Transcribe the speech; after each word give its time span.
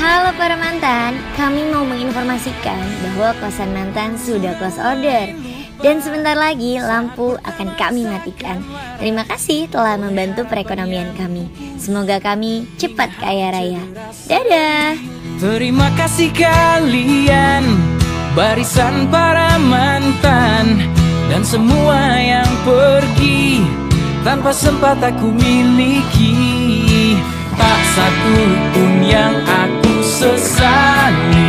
Halo 0.00 0.32
para 0.32 0.56
mantan, 0.56 1.20
kami 1.36 1.68
mau 1.68 1.84
menginformasikan 1.84 2.80
bahwa 3.04 3.36
kosan 3.36 3.68
mantan 3.76 4.16
sudah 4.16 4.56
close 4.56 4.80
order 4.80 5.36
dan 5.84 6.00
sebentar 6.00 6.32
lagi 6.32 6.80
lampu 6.80 7.36
akan 7.44 7.76
kami 7.76 8.08
matikan. 8.08 8.64
Terima 8.96 9.28
kasih 9.28 9.68
telah 9.68 10.00
membantu 10.00 10.48
perekonomian 10.48 11.12
kami. 11.20 11.52
Semoga 11.76 12.16
kami 12.16 12.64
cepat 12.80 13.12
kaya 13.20 13.52
raya. 13.52 13.84
Dadah. 14.24 14.96
Terima 15.36 15.92
kasih 16.00 16.32
kalian 16.32 17.68
barisan 18.32 19.04
para 19.12 19.60
mantan 19.60 20.80
dan 21.28 21.44
semua 21.44 22.16
yang 22.16 22.48
pergi 22.64 23.68
tanpa 24.24 24.48
sempat 24.56 24.96
aku 25.04 25.28
miliki 25.28 26.40
tak 27.60 27.80
satu 27.92 28.36
pun 28.72 28.92
yang 29.04 29.36
aku 29.44 29.79
sesali 30.20 31.48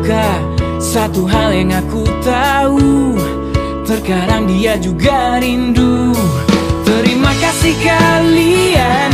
luka 0.00 0.28
Satu 0.80 1.28
hal 1.28 1.52
yang 1.52 1.76
aku 1.76 2.08
tahu 2.24 3.20
Terkadang 3.84 4.46
dia 4.48 4.78
juga 4.80 5.36
rindu. 5.42 6.16
Terima 6.88 7.36
kasih 7.36 7.76
kalian 7.84 9.12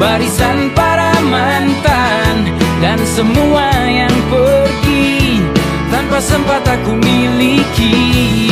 Barisan 0.00 0.72
para 0.72 1.12
mantan 1.20 2.48
Dan 2.80 2.98
semua 3.04 3.68
yang 3.84 4.16
pergi. 4.32 5.44
Tanpa 5.92 6.18
sempat 6.18 6.64
aku 6.64 6.96
miliki 6.96 8.48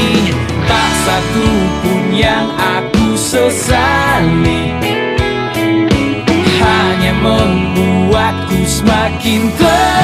Tak 0.68 0.90
satu 1.08 1.48
pun 1.82 2.02
yang 2.12 2.48
aku 2.56 3.16
sesali. 3.16 4.72
Hanya 6.64 7.12
membuatku 7.20 8.58
semakin 8.64 9.52
terlatih. 9.60 10.03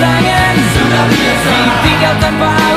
Tangan 0.00 0.54
Sudah 0.72 1.04
biasa 1.12 1.52
Ditinggal 1.60 2.14
tanpa 2.18 2.69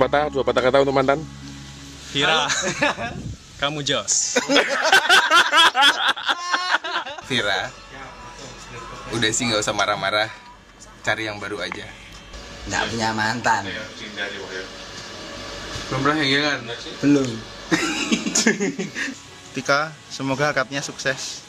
Sepatah, 0.00 0.32
dua 0.32 0.40
patah 0.40 0.64
kata 0.64 0.80
untuk 0.80 0.96
mantan. 0.96 1.20
Vira, 2.16 2.48
kamu 3.60 3.84
jos. 3.84 4.40
Vira 7.28 7.68
Udah 9.12 9.28
sih 9.28 9.44
nggak 9.44 9.60
usah 9.60 9.76
marah-marah 9.76 10.32
Cari 11.04 11.28
yang 11.28 11.36
baru 11.36 11.60
aja 11.60 11.84
nggak 12.66 12.82
punya 12.88 13.12
mantan 13.12 13.68
Belum 15.92 16.00
pernah 16.00 16.24
yang 16.24 16.42
kan? 16.48 16.60
belum 17.04 17.28
Tika, 19.54 19.92
semoga 20.08 20.48
akadnya 20.48 20.80
sukses. 20.80 21.44